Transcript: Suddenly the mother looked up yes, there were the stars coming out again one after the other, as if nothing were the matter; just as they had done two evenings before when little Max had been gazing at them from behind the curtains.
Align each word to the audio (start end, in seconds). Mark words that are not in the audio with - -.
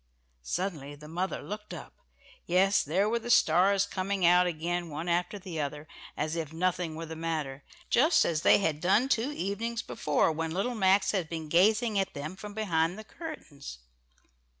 Suddenly 0.41 0.95
the 0.95 1.07
mother 1.07 1.43
looked 1.43 1.75
up 1.75 1.93
yes, 2.47 2.81
there 2.81 3.07
were 3.07 3.19
the 3.19 3.29
stars 3.29 3.85
coming 3.85 4.25
out 4.25 4.47
again 4.47 4.89
one 4.89 5.07
after 5.07 5.37
the 5.37 5.61
other, 5.61 5.87
as 6.17 6.35
if 6.35 6.51
nothing 6.51 6.95
were 6.95 7.05
the 7.05 7.15
matter; 7.15 7.63
just 7.87 8.25
as 8.25 8.41
they 8.41 8.57
had 8.57 8.81
done 8.81 9.07
two 9.09 9.31
evenings 9.31 9.83
before 9.83 10.31
when 10.31 10.49
little 10.49 10.73
Max 10.73 11.11
had 11.11 11.29
been 11.29 11.49
gazing 11.49 11.99
at 11.99 12.15
them 12.15 12.35
from 12.35 12.55
behind 12.55 12.97
the 12.97 13.03
curtains. 13.03 13.77